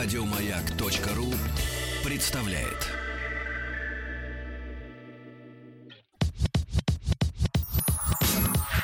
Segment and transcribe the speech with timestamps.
[0.00, 1.34] Радиомаяк.ру
[2.04, 2.86] представляет.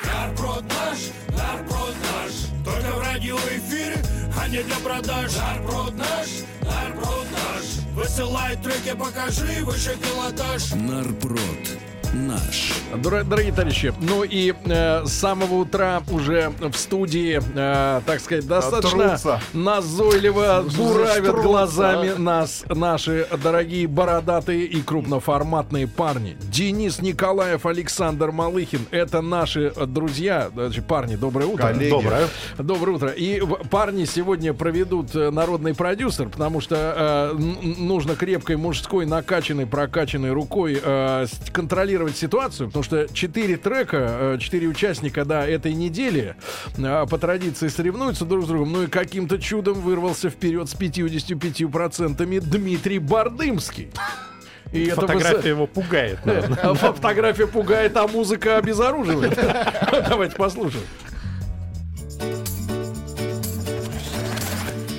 [0.03, 2.33] Нарпрод наш,
[2.65, 4.03] Только в радиоэфире,
[4.37, 5.37] а не для продаж.
[5.37, 6.29] Нарпрод наш,
[6.63, 10.73] нарпрод наш Высылай треки, покажи выше пилотаж.
[10.73, 12.73] Нарпрод наш.
[12.95, 18.47] Дор- Дорогие товарищи, ну и э, с самого утра уже в студии, э, так сказать,
[18.47, 19.41] достаточно Трутся.
[19.53, 21.43] назойливо буравят Трутся.
[21.43, 26.37] глазами нас наши дорогие бородатые и крупноформатные парни.
[26.51, 28.87] Денис Николаев, Александр Малыхин.
[28.91, 31.17] Это наши друзья, значит, парни.
[31.17, 31.63] Доброе утро.
[31.69, 31.91] Коллеги.
[31.91, 32.29] Доброе.
[32.59, 33.09] Доброе утро.
[33.11, 37.39] И парни сегодня проведут э, народный продюсер, потому что э,
[37.79, 41.51] нужно крепкой мужской накачанной, прокачанной рукой э, с-
[42.05, 46.37] контролировать ситуацию, потому что четыре трека, э, четыре участника, да, этой недели
[46.77, 52.41] э, по традиции соревнуются друг с другом, ну и каким-то чудом вырвался вперед с 55%
[52.41, 53.91] Дмитрий Бардымский.
[54.73, 56.19] И это Фотография его пугает.
[56.25, 59.39] А Фотография пугает, а музыка обезоруживает.
[60.09, 60.85] Давайте послушаем.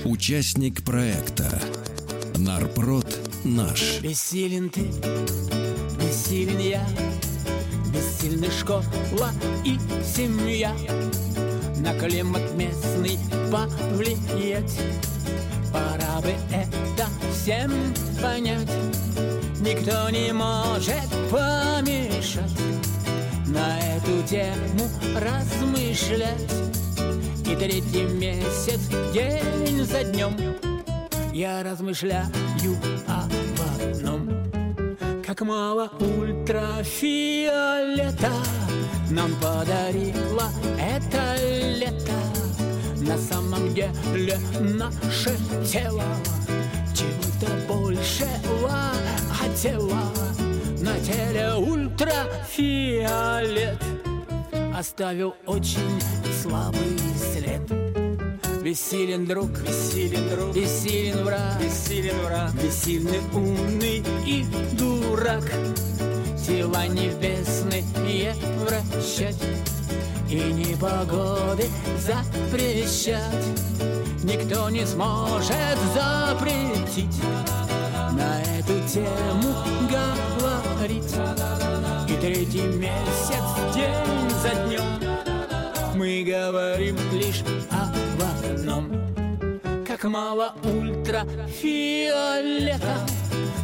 [0.05, 1.59] Участник проекта.
[2.37, 3.07] Нарпрод
[3.43, 3.99] наш.
[4.01, 4.89] Бессилен ты,
[6.15, 6.85] бессилен я,
[7.93, 9.31] Бессильны школа
[9.65, 10.71] и семья.
[11.77, 13.19] На климат местный
[13.51, 14.79] повлиять,
[15.73, 17.71] Пора бы это всем
[18.21, 18.71] понять.
[19.59, 22.51] Никто не может помешать
[23.47, 26.53] На эту тему размышлять.
[27.45, 28.79] И третий месяц,
[29.13, 30.35] день за днем,
[31.33, 32.25] я размышляю
[33.07, 33.31] об
[33.81, 34.24] одном
[35.35, 35.89] Как мало.
[35.99, 38.31] Ультрафиолета
[39.11, 41.35] Нам подарило это
[41.77, 42.13] лето.
[43.01, 45.35] На самом деле наше
[45.69, 46.05] тело
[46.93, 48.93] Чего-то большего
[49.29, 49.99] хотело.
[50.79, 53.83] На теле ультрафиолет
[54.73, 56.01] Оставил очень
[56.41, 57.04] слабый
[58.65, 65.43] Бессилен друг, бессилен друг, бессилен враг, бессилен враг, бессильный умный и дурак.
[66.47, 67.83] Тела небесные
[68.57, 69.37] вращать
[70.27, 73.45] и непогоды запрещать.
[74.23, 77.21] Никто не сможет запретить
[78.13, 79.53] на эту тему
[79.91, 81.13] говорить.
[82.09, 84.85] И третий месяц день за днем
[85.93, 88.89] мы говорим лишь об одном
[89.85, 93.05] Как мало ультрафиолета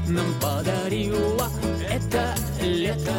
[0.07, 1.47] Нам подарило
[1.89, 3.15] это лето.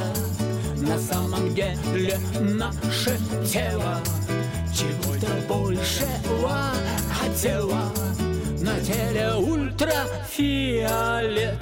[0.77, 3.99] На самом деле наше тело
[4.75, 6.75] Чего-то большего
[7.13, 7.91] хотело.
[8.61, 11.59] На теле ультрафиолет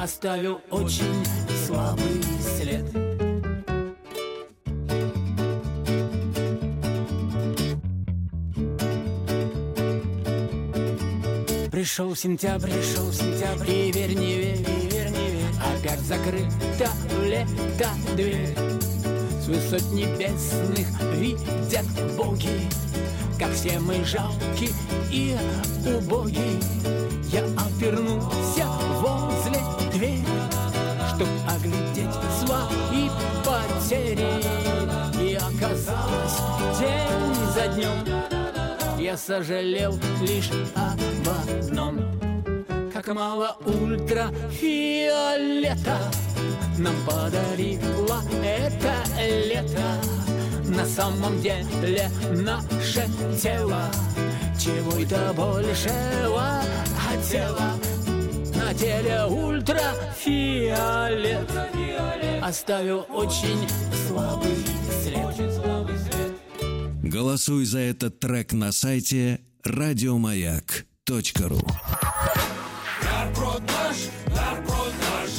[0.00, 1.24] Оставил очень
[1.66, 3.05] слабый след
[11.76, 17.22] Пришел сентябрь, пришел сентябрь, и верь, не верь, и верь, не верь, опять закрыта в
[17.22, 18.56] лето дверь.
[19.42, 20.86] С высот небесных
[21.18, 21.84] видят
[22.16, 22.48] боги,
[23.38, 24.70] как все мы жалки
[25.12, 25.36] и
[25.84, 26.58] убоги.
[27.30, 28.65] Я обернулся
[39.16, 42.00] сожалел лишь об одном.
[42.92, 45.98] Как мало ультрафиолета
[46.78, 48.92] Нам подарило это
[49.46, 49.98] лето.
[50.68, 53.08] На самом деле наше
[53.40, 53.88] тело
[54.58, 56.60] Чего-то большего
[56.98, 57.78] хотело?
[58.54, 61.48] На теле ультрафиолет.
[62.42, 63.66] Оставил очень
[64.06, 64.56] слабый
[65.02, 65.36] след
[67.08, 71.60] Голосуй за этот трек на сайте радиомаяк.ру.
[73.04, 73.96] Нарпрод наш,
[74.34, 75.30] нарпрод наш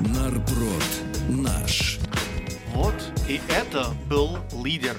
[0.00, 0.84] Нарпрод
[1.28, 1.98] наш.
[2.74, 2.94] Вот,
[3.28, 4.96] и это был лидер.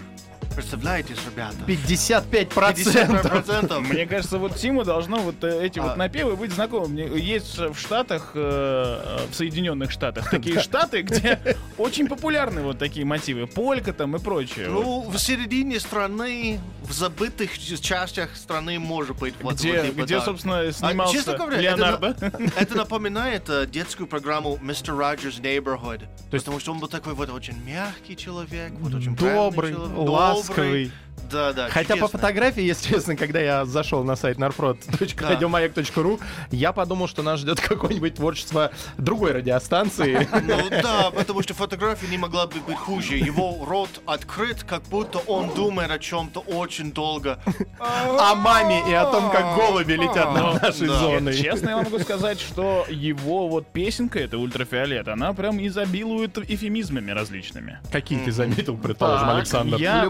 [0.60, 1.56] Представляете, ребята?
[1.66, 2.50] 55%.
[2.54, 3.80] 55%.
[3.80, 5.96] Мне кажется, вот Тиму должно вот э, эти вот А.
[5.96, 6.88] напевы быть знакомы.
[6.90, 12.78] Мне Есть в Штатах, э, э, в Соединенных Штатах такие штаты, где очень популярны вот
[12.78, 13.48] такие мотивы.
[13.48, 14.68] Полька там и прочее.
[14.70, 20.22] Ну, в середине страны, в забытых частях страны, может быть, вот, Где, вот типа где,
[20.22, 22.08] собственно, А, снимался честно говоря, Леонардо.
[22.20, 24.98] Это, на- это напоминает э, детскую программу Mr.
[24.98, 26.02] Rogers' Neighborhood.
[26.32, 29.96] есть- Потому что он был такой вот очень мягкий человек, вот очень Добрый, человек,
[30.50, 30.92] Basically
[31.32, 31.70] Да, да.
[31.70, 32.20] Хотя по чудесно.
[32.20, 36.20] фотографии, если честно, когда я зашел на сайт narprod.radiomayak.ru,
[36.52, 40.28] я подумал, что нас ждет какое-нибудь творчество другой радиостанции.
[40.44, 43.16] Ну да, потому что фотография не могла бы быть хуже.
[43.16, 47.40] Его рот открыт, как будто он думает о чем-то очень долго.
[47.80, 51.36] О маме и о том, как голуби летят над нашей зоной.
[51.36, 57.80] Честно, я могу сказать, что его вот песенка, это ультрафиолет, она прям изобилует эфемизмами различными.
[57.92, 59.78] Какие ты заметил, предположим, Александр?
[59.78, 60.10] Я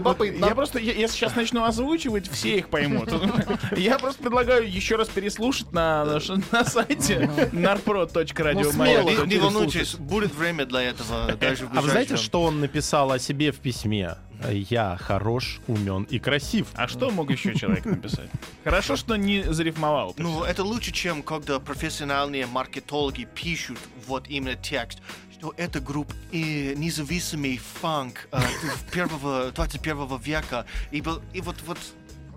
[0.54, 3.10] просто, я, я сейчас начну озвучивать, все их поймут.
[3.76, 6.04] Я просто предлагаю еще раз переслушать на,
[6.52, 9.26] на сайте narprod.radio.mayak.ru.
[9.26, 13.12] Не, не волнуйтесь, будет время для этого даже в А вы знаете, что он написал
[13.12, 14.16] о себе в письме?
[14.48, 16.68] Я хорош, умен и красив.
[16.74, 18.30] А что мог еще человек написать?
[18.64, 20.14] Хорошо, что не зарифмовал.
[20.16, 25.00] Ну, это лучше, чем когда профессиональные маркетологи пишут вот именно текст,
[25.40, 28.38] что это группа и независимый фанк э,
[28.92, 30.66] первого 21 века.
[30.90, 31.78] И, был- и вот, вот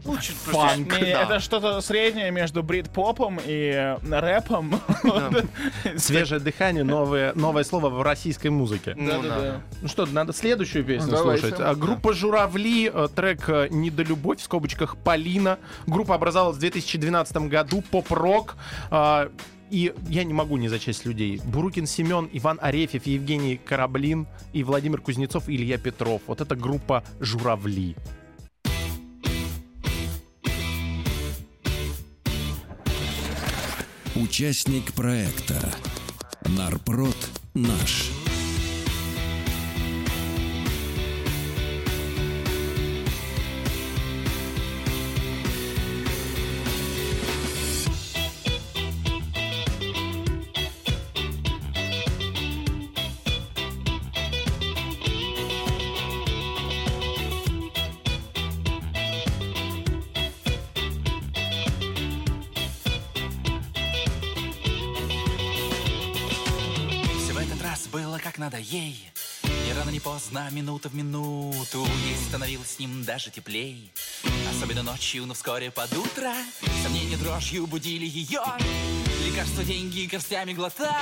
[0.06, 0.78] лучше просто...
[0.78, 1.24] Не, Да.
[1.24, 4.80] Это что-то среднее между брит-попом и э, рэпом.
[5.98, 8.94] Свежее дыхание, новое, новое слово в российской музыке.
[8.98, 9.62] Ну, да.
[9.82, 11.56] Ну что, надо следующую песню слушать.
[11.60, 15.60] А, Группа «Журавли», э, трек э, «Недолюбовь», в скобочках «Полина».
[15.88, 18.56] Группа образовалась в 2012 году, поп-рок.
[19.74, 21.42] И я не могу не зачесть людей.
[21.46, 26.22] Бурукин Семен, Иван Арефьев, Евгений Кораблин и Владимир Кузнецов, и Илья Петров.
[26.28, 27.96] Вот это группа «Журавли».
[34.14, 35.74] Участник проекта
[36.46, 37.18] Нарпрод
[37.56, 38.12] наш.
[70.24, 73.92] Поздно, минута в минуту Ей становилось с ним даже теплей.
[74.52, 76.32] Особенно ночью, но вскоре под утро
[76.84, 78.42] Сомнения дрожью будили ее
[79.26, 81.02] Лекарства, деньги горстями глотая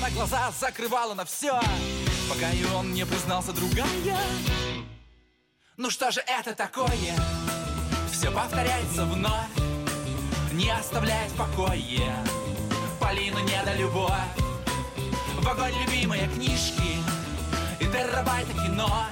[0.00, 1.60] На глаза закрывала на все
[2.28, 4.18] Пока и он не признался другая.
[5.76, 7.16] Ну что же это такое?
[8.12, 12.14] Все повторяется вновь Не оставляет в покое
[13.00, 14.12] Полину не до любовь.
[15.40, 17.03] В огонь любимые книжки И
[17.94, 19.06] терабайта кино.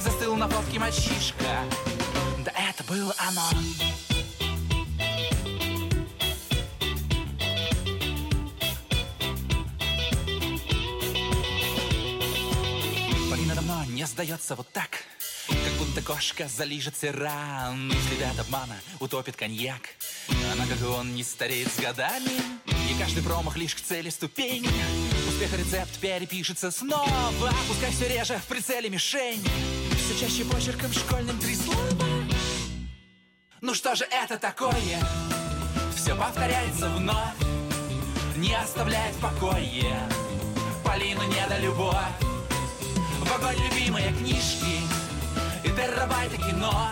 [0.00, 1.62] Застыл на фотке мальчишка.
[2.44, 3.48] Да это было оно.
[13.30, 15.04] Полина давно не сдается вот так
[15.48, 19.82] Как будто кошка залижет ран Следы от обмана утопит коньяк.
[20.52, 22.30] Она, как и он, не стареет с годами.
[22.90, 24.66] И каждый промах лишь к цели ступень
[25.38, 27.52] Успеха рецепт перепишется снова.
[27.68, 29.40] Пускай все реже в прицеле мишень.
[29.96, 31.80] Все чаще почерком школьным три слова.
[33.60, 34.98] Ну что же это такое?
[35.94, 37.36] Все повторяется вновь.
[38.36, 39.96] Не оставляет в покое.
[40.84, 41.94] Полину не до любовь
[43.20, 44.80] в огонь любимые книжки.
[45.62, 46.90] И терабайты кино.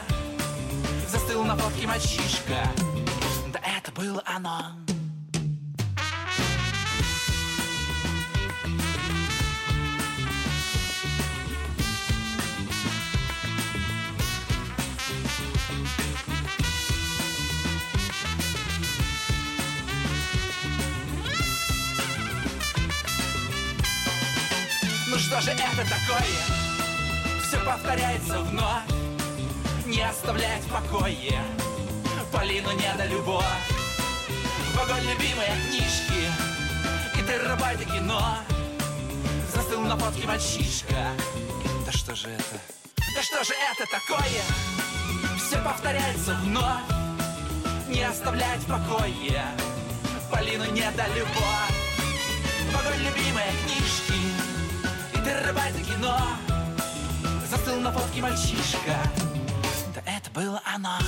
[1.08, 2.70] Застыл на фотке мальчишка.
[3.52, 4.86] Да это было оно
[25.26, 26.36] что же это такое?
[27.42, 28.84] Все повторяется вновь
[29.84, 31.42] Не оставляет в покое
[32.32, 33.44] Полину не до любовь
[34.74, 36.30] В огонь любимые книжки
[37.18, 38.38] И терабайты кино
[39.52, 41.10] Застыл на фотке мальчишка
[41.84, 42.60] Да что же это?
[43.14, 44.42] Да что же это такое?
[45.38, 46.84] Все повторяется вновь
[47.88, 49.42] Не оставлять в покое
[50.30, 51.74] Полину не до любовь
[52.70, 54.05] В огонь любимые книжки
[55.26, 56.16] И терабайты кино.
[57.50, 58.96] Застыл на фотке мальчишка.
[59.94, 60.98] Да это было оно.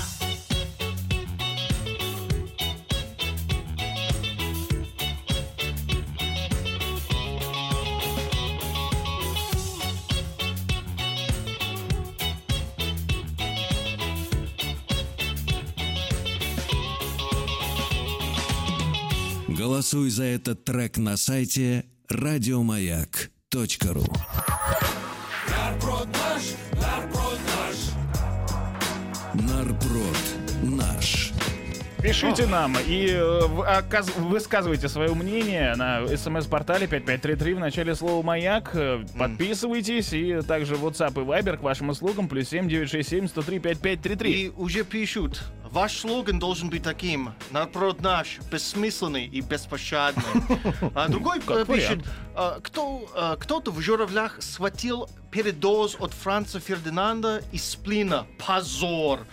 [19.48, 21.84] Голосуй за этот трек на сайте
[23.54, 24.04] радиомаяк.ру.
[25.48, 26.42] Нарпрод наш,
[26.80, 27.78] нарпрод наш.
[29.34, 30.47] Нарпрод.
[32.02, 33.46] Пишите нам и э,
[34.18, 38.70] высказывайте свое мнение на смс-портале 5533 в начале слова «Маяк».
[38.74, 44.32] Э, Подписывайтесь и также WhatsApp и Viber к вашим услугам плюс 7 967 103 5533.
[44.32, 50.22] И уже пишут, ваш слоган должен быть таким, народ наш, бессмысленный и беспощадный.
[50.94, 52.04] А другой э, пишет,
[52.36, 58.24] а, кто, кто-то в журавлях схватил передоз от Франца Фердинанда из сплина.
[58.46, 59.26] Позор.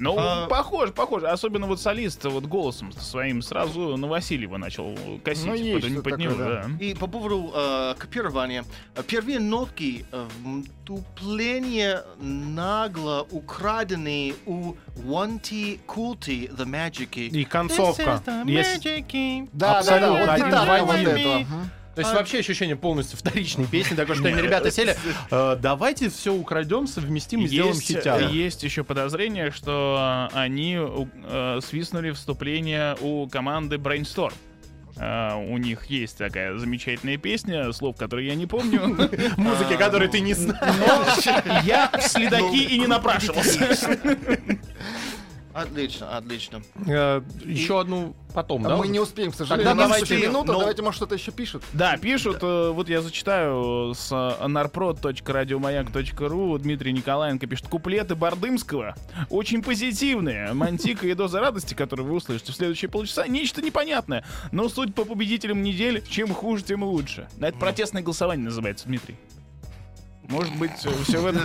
[0.00, 1.28] Ну, А- похоже, похоже.
[1.28, 6.18] Особенно вот солист вот голосом своим сразу на Васильева начал косить Ну, есть под, под
[6.18, 6.32] него.
[6.32, 6.68] такое, да.
[6.68, 6.84] да.
[6.84, 8.64] И по поводу э, копирования.
[9.06, 10.26] Первые нотки э,
[10.64, 17.28] вступления нагло украденные у Wanty Coolty The Magic.
[17.28, 18.22] И концовка.
[18.46, 18.88] Есть- Да,
[19.52, 21.46] да, да, Абсолютно, вот один гитарка в вот этого.
[21.94, 24.96] То есть вообще ощущение полностью вторичной песни, такое, что они, ребята сели,
[25.30, 28.28] «Э, давайте все украдем, совместим и сделаем Есть, хитяру.
[28.28, 34.32] есть еще подозрение, что они э, свистнули вступление у команды Brainstorm.
[34.96, 38.80] Э, у них есть такая замечательная песня, слов которые я не помню.
[39.36, 41.26] Музыки, которые ты не знаешь.
[41.64, 43.98] Я в следаки и не напрашивался.
[45.52, 46.62] Отлично, отлично.
[46.86, 48.76] Э, Еще одну потом, да?
[48.76, 49.68] Мы не успеем, к сожалению.
[49.70, 51.64] Тогда давайте, еще минута, ну- давайте, может, что-то еще пишут.
[51.72, 58.94] Да, пишут, э, вот я зачитаю с э, narprod.радиомаяк.ру Дмитрий Николаенко пишет, куплеты Бардымского
[59.28, 60.52] очень позитивные.
[60.52, 64.24] Мантика и доза радости, которую вы услышите в следующие полчаса, нечто непонятное.
[64.52, 67.28] Но суть по победителям недели, чем хуже, тем лучше.
[67.40, 69.16] Это протестное голосование называется, Дмитрий.
[70.30, 71.42] Может быть, все в этом.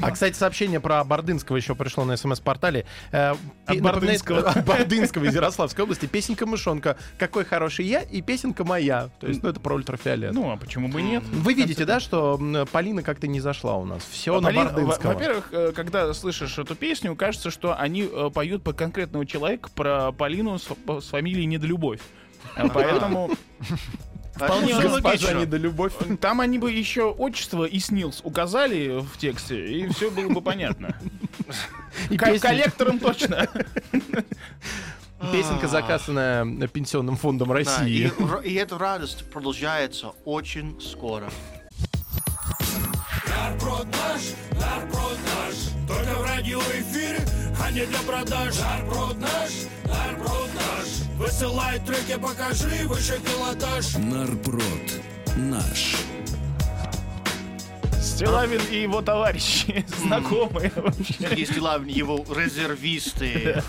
[0.00, 2.86] А, кстати, сообщение про Бордынского еще пришло на смс-портале.
[3.12, 3.34] Э,
[3.66, 4.40] От Бордынского.
[4.40, 6.06] От Бордынского из Ярославской области.
[6.06, 6.96] Песенка «Мышонка».
[7.18, 9.10] Какой хороший я и песенка моя.
[9.20, 10.32] То есть, ну, это про ультрафиолет.
[10.32, 11.22] Ну, а почему бы нет?
[11.30, 12.40] Вы видите, да, что
[12.72, 14.02] Полина как-то не зашла у нас.
[14.10, 15.12] Все А на Бордынского.
[15.12, 20.12] Во-первых, э, когда слышишь эту песню, кажется, что они э, поют по конкретного человека про
[20.12, 20.68] Полину с,
[21.10, 22.00] фамилией Недолюбовь.
[22.74, 23.30] Поэтому
[24.46, 25.92] Вполне Госпожа недолюбовь.
[26.20, 30.96] там они бы еще отчество и СНИЛС указали в тексте, и все было бы понятно.
[32.08, 33.48] И Ко- песня- Коллекторам точно.
[35.32, 38.12] Песенка, заказанная Пенсионным фондом Да, и, России.
[38.18, 41.30] р- и эта радость продолжается очень скоро.
[43.28, 44.20] Нарпрод наш,
[44.58, 45.56] нарпрод наш
[45.88, 47.29] Только в радиоэфире, а
[47.70, 48.54] не для продаж.
[48.58, 49.50] Нарпрод наш,
[49.84, 50.88] нарпрод наш.
[51.18, 53.94] Высылай треки, покажи выше пилотаж.
[53.96, 55.02] Нарпрод
[55.36, 55.96] наш.
[58.20, 61.14] Стилавин и его товарищи, знакомые вообще.
[61.20, 63.62] Сергей Стилавин, его резервисты.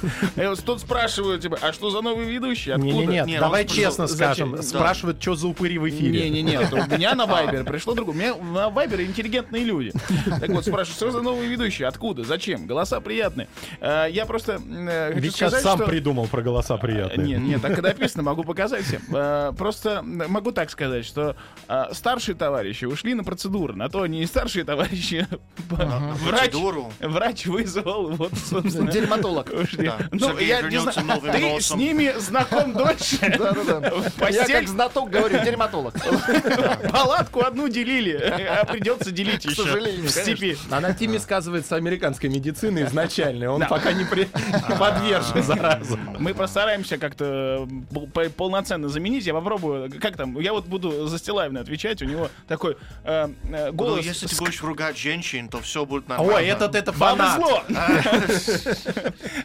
[0.65, 2.71] Тут спрашивают, типа, а что за новый ведущий?
[2.71, 2.91] Откуда?
[2.91, 4.49] Не-не-нет, Не, давай он сказал, честно зачем?
[4.49, 4.61] скажем.
[4.63, 6.29] Спрашивают, что за упыри в эфире.
[6.29, 8.11] Не-не-не, у меня на Вайбер пришло другое.
[8.13, 9.93] У меня на Вайбере интеллигентные люди.
[10.41, 11.85] Так вот, спрашивают, что за новый ведущий?
[11.85, 12.25] Откуда?
[12.25, 12.67] Зачем?
[12.67, 13.47] Голоса приятные.
[13.79, 17.25] Э, Я просто э, хочу Ведь сейчас сказать, сам придумал про голоса приятные.
[17.25, 19.01] Нет, нет, так и написано, могу показать всем.
[19.13, 21.37] Э, Просто могу так сказать, что
[21.69, 25.27] э, старшие товарищи ушли на процедуры, на то они и старшие товарищи.
[25.69, 26.91] Врач, Процедуру.
[26.99, 28.91] врач вызвал, вот, собственно.
[28.91, 29.49] Дерматолог.
[29.73, 29.97] Да.
[30.11, 33.17] Ну, Сергей я не знаю, ты с ними знаком дольше.
[33.37, 34.29] Да-да-да.
[34.29, 35.93] Я как знаток говорю, дерматолог.
[36.91, 40.57] Палатку одну делили, а придется делить еще сожалению, в степи.
[40.69, 43.51] А на Тиме сказывается американской медицины изначально.
[43.51, 44.05] Он пока не
[44.79, 45.97] подвержен заразу.
[46.19, 47.67] Мы постараемся как-то
[48.13, 49.25] по- полноценно заменить.
[49.25, 49.91] Я попробую.
[50.01, 50.39] Как там?
[50.39, 52.01] Я вот буду за Стилавина отвечать.
[52.01, 54.05] У него такой э, э, голос.
[54.31, 56.35] Если ты будешь ругать женщин, то все будет нормально.
[56.35, 57.39] Ой, этот это фанат.
[57.41, 57.63] Повезло!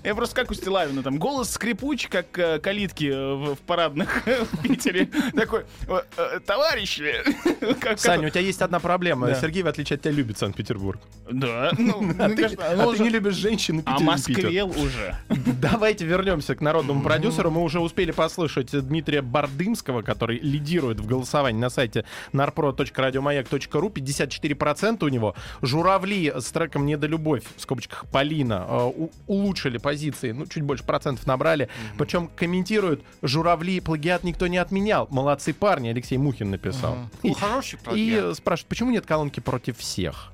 [0.04, 4.62] Я просто как у Стилавина, там голос скрипуч, как э, калитки э, в, парадных в
[4.62, 5.08] Питере.
[5.34, 7.14] Такой, э, товарищи!
[7.80, 9.34] Как- Саня, у тебя есть одна проблема.
[9.34, 11.00] Сергей, в отличие от тебя, любит Санкт-Петербург.
[11.30, 13.98] Да, ну, А ты, кажется, а оно ты не любишь женщин и А.
[13.98, 15.16] Москвел уже.
[15.60, 17.50] Давайте вернемся к народному продюсеру.
[17.50, 23.92] Мы уже успели послушать Дмитрия Бардымского, который лидирует в голосовании на сайте narpro.radiomayak.ru.
[23.92, 24.65] 54%
[25.06, 25.34] у него.
[25.62, 30.32] Журавли с треком «Недолюбовь», в скобочках «Полина», э, у- улучшили позиции.
[30.32, 31.68] Ну, чуть больше процентов набрали.
[31.98, 35.06] Причем комментируют «Журавли плагиат никто не отменял».
[35.10, 36.96] Молодцы парни, Алексей Мухин написал.
[37.22, 38.24] Ну, И, хороший и плагиат.
[38.24, 40.32] э, спрашивают, почему нет колонки против всех?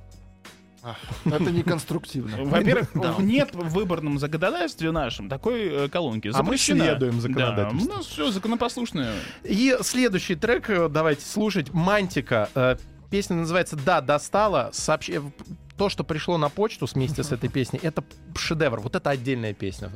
[1.25, 2.39] Это не конструктивно.
[2.45, 2.89] Во-первых,
[3.21, 6.27] нет в выборном законодательстве нашем такой э, колонки.
[6.29, 6.85] А мы Запрещена.
[6.85, 7.93] следуем Да, законодательству.
[7.93, 9.13] у нас все законопослушное.
[9.45, 11.73] И следующий трек, э, давайте слушать.
[11.73, 12.49] Мантика.
[13.13, 14.71] Песня называется «Да, достала».
[14.73, 15.31] Сообщ-
[15.77, 18.03] То, что пришло на почту вместе с этой песней, это
[18.37, 18.81] шедевр.
[18.81, 19.91] Вот это отдельная песня.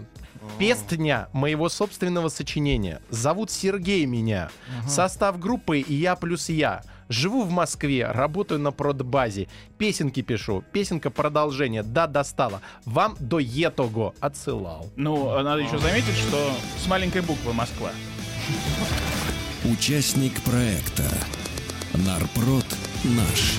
[0.59, 3.01] Песня моего собственного сочинения.
[3.09, 4.51] Зовут Сергей меня.
[4.87, 6.83] Состав группы «Я плюс я».
[7.09, 9.47] Живу в Москве, работаю на продбазе,
[9.79, 12.61] песенки пишу, песенка продолжение, да, достала.
[12.85, 14.91] Вам до етого отсылал.
[14.97, 16.51] Ну, а надо еще заметить, что
[16.85, 17.93] с маленькой буквы Москва.
[19.65, 21.05] Участник проекта
[21.95, 22.67] Нарпрод
[23.15, 23.57] наш.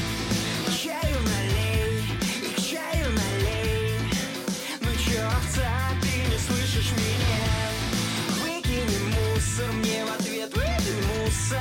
[8.87, 11.59] Мусор, мне в ответ выкинь мусор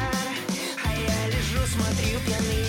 [0.85, 2.66] А я лежу, смотрю пьяные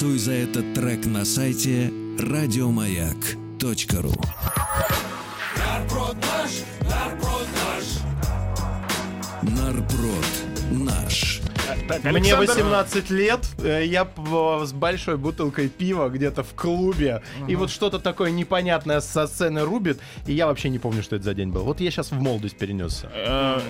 [0.00, 4.14] Голосуй за этот трек на сайте радиомаяк.ру
[5.58, 6.50] Нарпрод наш,
[6.88, 7.84] нарпрод наш.
[9.42, 10.26] Нарпрод
[10.70, 11.40] наш.
[11.86, 14.08] Так, Мне Александр- 18 лет, э, я
[14.64, 20.00] с большой бутылкой пива где-то в клубе, и вот что-то такое непонятное со сцены рубит,
[20.26, 21.64] и я вообще не помню, что это за день был.
[21.64, 23.10] Вот я сейчас в молодость перенесся.
[23.14, 23.60] Э,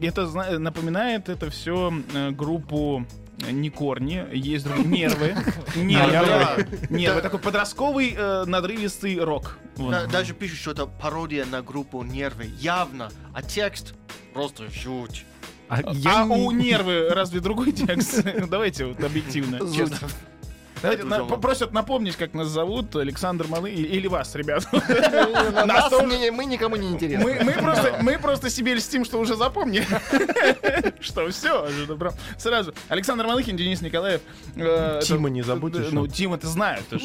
[0.00, 1.92] Это напоминает это все
[2.30, 5.36] группу э, не корни, есть другие нервы.
[5.76, 6.68] Нервы.
[6.90, 7.20] Нервы.
[7.20, 9.58] Такой подростковый э, надрывистый рок.
[10.10, 12.50] Даже пишут, что это пародия на группу Нервы.
[12.58, 13.10] Явно.
[13.32, 13.94] А текст
[14.32, 15.24] просто жуть.
[15.68, 18.22] А А у нервы разве другой текст?
[18.48, 20.08] Давайте вот объективно, честно.
[20.84, 21.36] Давайте, Это на- ужасно.
[21.38, 24.66] просят напомнить, как нас зовут, Александр Малы, или вас, ребят.
[25.52, 25.92] На Нас
[26.30, 27.40] мы никому не интересны.
[27.42, 29.86] Мы, просто, мы просто себе льстим, что уже запомнили.
[31.00, 31.68] Что все,
[32.38, 32.74] сразу.
[32.88, 34.20] Александр Малыхин, Денис Николаев.
[34.56, 35.42] э, Тима не
[35.78, 35.90] э, еще.
[35.94, 36.96] Ну, Тима ты знаешь, что,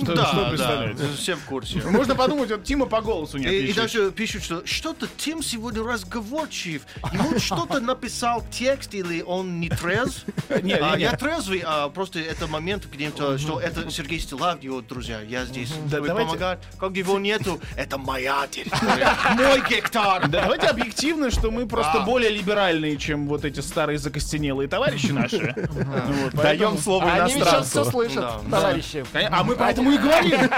[0.50, 1.04] представляете.
[1.18, 1.82] все в курсе.
[1.86, 6.84] Можно подумать, вот Тима по голосу не И, даже пишут, что что-то Тим сегодня разговорчив.
[7.12, 10.26] Ему что-то написал текст или он не трезв.
[10.62, 15.22] Не, А, не, я трезвый, а просто это момент где-то, что это Сергей Стилавьев, друзья.
[15.22, 16.60] Я здесь, Да, помогать.
[16.80, 19.10] Как его нету, это моя территория.
[19.36, 20.28] Мой гектар.
[20.28, 22.06] Да, давайте объективно, что мы просто А.
[22.06, 25.54] более либеральные, чем вот эти старые закостенелые товарищи наши.
[25.70, 27.92] Вот, Даем поэтому- слово Они ведь сейчас все иностранцу.
[27.92, 28.40] слышат, Да.
[28.60, 29.06] товарищи.
[29.32, 30.40] А мы поэтому и говорим.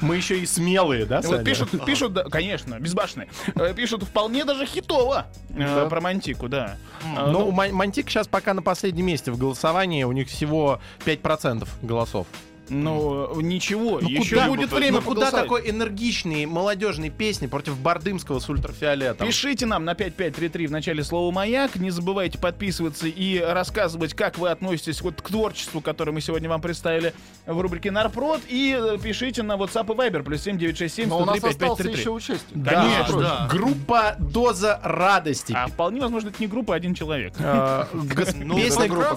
[0.00, 1.44] Мы еще и смелые, да, Вот Саня?
[1.44, 3.28] пишут, пишут, да, конечно, безбашенные.
[3.54, 6.76] Э, Пишут вполне даже хитово э, про Мантику, да.
[7.02, 10.80] Э, Ну, ну, Ман- Мантик сейчас пока на последнем месте в голосовании, у них всего
[11.04, 12.26] 5% голосов.
[12.70, 15.44] Ну, ничего, Ну, еще куда, будет ну, время куда поголосовать.
[15.44, 19.26] такой энергичный молодежной песни против Бардымского с ультрафиолетом?
[19.26, 21.76] Пишите нам на 5533 в начале слова «Маяк».
[21.76, 26.60] Не забывайте подписываться и рассказывать, как вы относитесь вот к творчеству, которое мы сегодня вам
[26.60, 27.14] представили
[27.46, 28.40] в рубрике «Нарпрод».
[28.48, 32.00] И э, пишите на WhatsApp и Viber, плюс 7967 Но у нас 103 остался 5533.
[32.00, 32.64] еще участник.
[32.64, 33.20] Конечно.
[33.20, 33.48] Да.
[33.50, 35.52] Группа «Доза радости».
[35.56, 37.34] А вполне возможно, это не группа, а один человек.
[37.38, 39.16] Гос- Ну, Песня группа.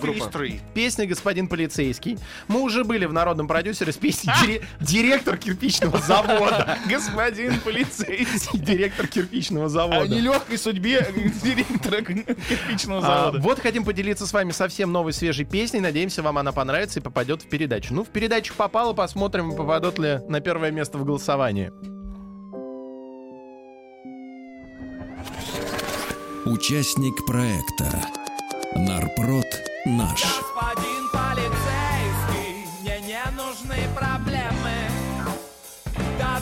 [0.73, 2.17] Песня «Господин полицейский».
[2.47, 6.77] Мы уже были в народном продюсере с песней «Дире- «Директор кирпичного завода».
[6.89, 8.59] Господин полицейский.
[8.59, 10.07] Директор кирпичного О завода.
[10.15, 11.07] нелегкой судьбе
[11.43, 13.39] директора кирпичного А, завода.
[13.41, 15.79] вот хотим поделиться с вами совсем новой свежей песней.
[15.79, 17.93] Надеемся, вам она понравится и попадет в передачу.
[17.93, 21.71] Ну, в передачу попала, посмотрим, попадут ли на первое место в голосовании.
[26.45, 28.01] Участник проекта
[28.75, 29.45] Нарпрод
[29.85, 30.23] наш.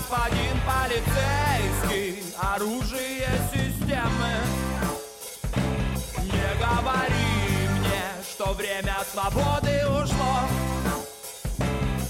[0.09, 4.33] Господин полицейский, оружие системы.
[6.23, 10.39] Не говори мне, что время свободы ушло.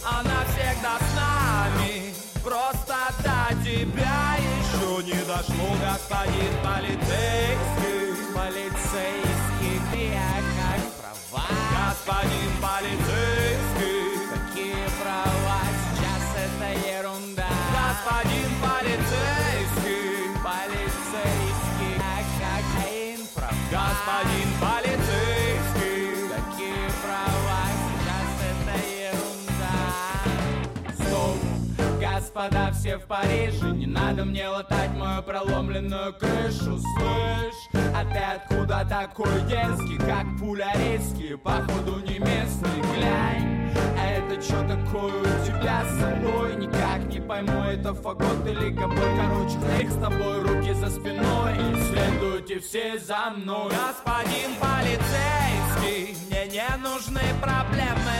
[0.05, 8.33] Она всегда с нами, просто до тебя еще не дошло, господин полицейский.
[8.33, 10.13] Полицейский, ты
[10.55, 11.45] как права.
[11.91, 13.18] Господин полицейский.
[32.19, 33.71] Господа все в Париже.
[33.71, 40.71] Не надо мне латать мою проломленную крышу Слышь, а ты откуда такой дерзкий Как пуля
[40.75, 42.81] риски, походу не местный.
[42.93, 46.55] Глянь, а это что такое у тебя с собой?
[46.57, 51.53] Никак не пойму, это фагот или габой Короче, их с тобой руки за спиной.
[51.53, 53.69] И следуйте все за мной.
[53.69, 58.19] Господин полицейский, мне не нужны проблемы.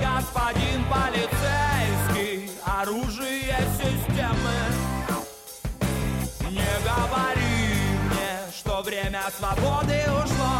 [0.00, 1.73] Господин полицейский,
[2.84, 4.56] оружие системы.
[6.50, 10.54] Не говори мне, что время свободы ушло.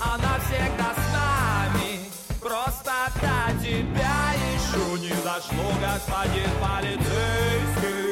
[0.00, 8.07] Она всегда с нами, просто до тебя еще не дошло Господин полицейский,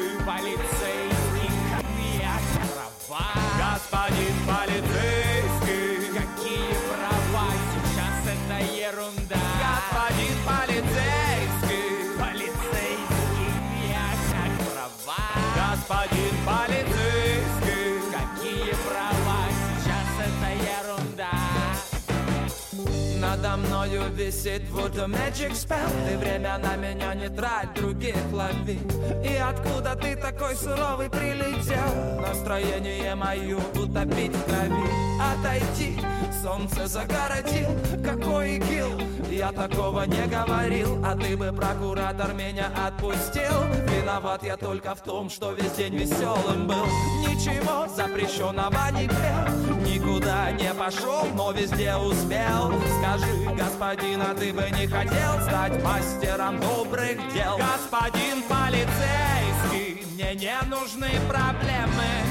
[23.86, 28.78] мною висит voodoo magic spell Ты время на меня не трать, других лови.
[29.24, 32.20] И откуда ты такой суровый прилетел?
[32.20, 35.06] Настроение мое утопить в крови.
[35.18, 35.98] Отойти,
[36.42, 37.68] солнце загородил
[38.04, 43.64] Какой игил, я такого не говорил А ты бы, прокуратор, меня отпустил.
[43.88, 46.86] Виноват я только в том, что весь день веселым был.
[47.26, 49.55] Ничего запрещенного не пел
[49.86, 56.60] Никуда не пошел, но везде успел Скажи, господин, а ты бы не хотел стать мастером
[56.60, 57.56] добрых дел?
[57.56, 62.26] Господин полицейский, мне не нужны проблемы.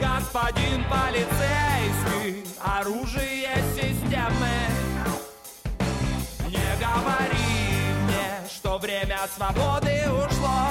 [0.00, 4.54] Господин полицейский, оружие системы.
[6.46, 7.60] Не говори
[8.04, 10.68] мне, что время свободы ушло.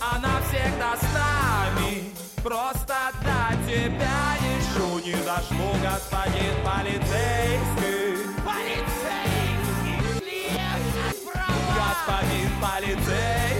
[0.00, 8.26] Она всегда с нами, просто до тебя еще не дошло, господин полицейский.
[8.44, 9.98] Полицейский,
[11.74, 13.59] господин полицейский.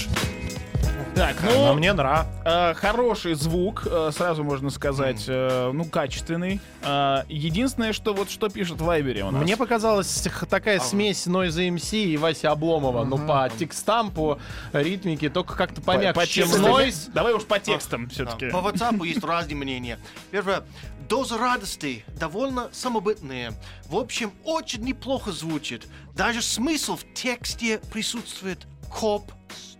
[1.21, 2.25] Так, Но ну, мне нра.
[2.43, 6.59] э, хороший звук, э, сразу можно сказать, э, ну, качественный.
[6.81, 9.43] Э, единственное, что вот что пишет в Вайбере у нас.
[9.43, 13.03] Мне показалась такая смесь Noise MC и Васи Обломова.
[13.03, 14.39] Ну, по текстам, по
[14.73, 16.49] ритмике, только как-то По- помягче, по чем.
[16.49, 17.11] Noise.
[17.13, 18.49] Давай уж по текстам все-таки.
[18.49, 19.99] По WhatsApp есть разные мнения.
[20.31, 20.63] Первое.
[21.07, 23.53] Доза радости довольно самобытная.
[23.85, 25.85] В общем, очень неплохо звучит.
[26.15, 28.65] Даже смысл в тексте присутствует.
[28.89, 29.31] Коп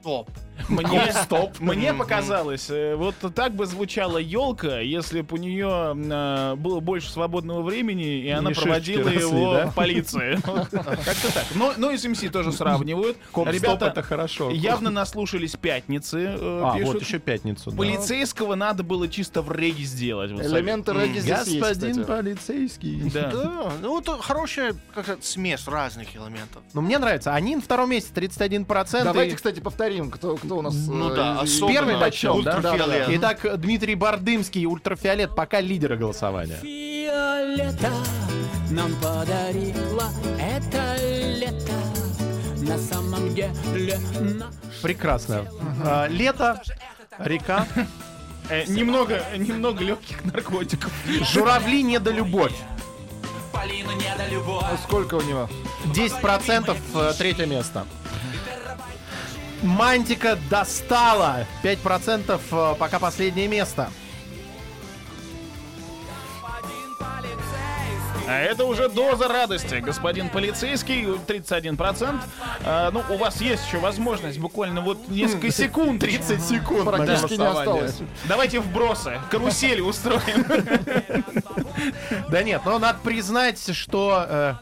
[0.01, 0.29] стоп.
[0.69, 1.59] Мне, стоп.
[1.59, 7.09] Мне показалось, э, вот так бы звучала елка, если бы у нее э, было больше
[7.09, 9.67] свободного времени, и она проводила росли, его да?
[9.67, 10.39] в полиции.
[10.43, 11.45] Как-то так.
[11.55, 13.17] Но, но и с МС тоже сравнивают.
[13.35, 14.51] Ребята это хорошо.
[14.51, 16.35] явно наслушались пятницы.
[16.37, 17.71] э, А, вот еще пятницу.
[17.71, 20.31] Полицейского надо было чисто в регги сделать.
[20.31, 23.09] Элементы регги здесь есть, Господин полицейский.
[23.11, 23.71] Да.
[23.81, 24.75] Ну это хорошая
[25.21, 26.61] смесь разных элементов.
[26.73, 27.33] Ну, Но мне нравится.
[27.33, 29.03] Они на втором месте 31%.
[29.03, 30.73] Давайте, и- кстати, повторим, кто, кто у нас...
[30.87, 32.55] Ну э, да, особенно Первый начал, да?
[32.57, 33.07] ультрафиолет.
[33.09, 36.57] Итак, Дмитрий Бардымский, ультрафиолет, пока лидеры голосования.
[36.61, 37.91] Фиолета
[38.71, 40.95] нам подарила это
[41.39, 41.73] лето
[42.57, 43.99] На самом деле
[44.81, 45.45] Прекрасно.
[45.83, 46.61] А, Лето,
[47.19, 47.67] река,
[48.49, 50.91] Э, Немного, немного легких наркотиков.
[51.31, 52.51] журавли, недолюбовь.
[53.53, 54.65] Полину не до любовь.
[54.83, 55.49] Сколько у него?
[55.93, 57.85] 10% э, третье место.
[59.61, 61.45] Мантика достала.
[61.63, 63.89] 5% э, пока последнее место.
[68.27, 72.21] А это уже доза радости, господин полицейский, 31%.
[72.63, 75.99] А, ну, у вас есть еще возможность буквально вот несколько секунд.
[75.99, 76.85] 30 секунд.
[76.85, 77.99] Практически не осталось.
[78.29, 80.45] Давайте вбросы, карусели устроим.
[82.29, 84.53] Да нет, но надо признать, что э,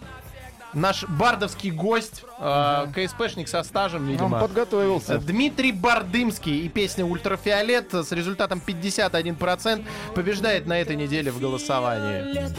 [0.73, 5.17] наш бардовский гость, э, КСПшник со стажем, Он видимо, подготовился.
[5.19, 12.49] Дмитрий Бардымский и песня «Ультрафиолет» с результатом 51% побеждает на этой неделе в голосовании.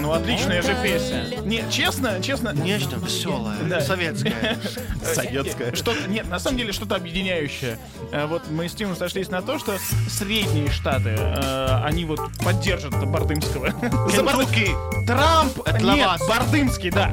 [0.00, 1.24] Ну, отличная же песня.
[1.24, 1.42] лето.
[1.44, 2.50] Не, честно, честно.
[2.54, 3.80] Нежно, веселое, Да.
[3.80, 4.56] советское.
[5.02, 5.74] Советская.
[5.74, 7.78] Что нет, на самом деле что-то объединяющее.
[8.12, 9.76] Э, Вот мы с Тимом сошлись на то, что
[10.08, 13.72] средние штаты, э, они вот поддержат Бардымского.
[14.10, 14.70] Кентукки.
[15.06, 15.58] Трамп!
[15.80, 16.20] Нет.
[16.28, 17.12] Бардымский, да.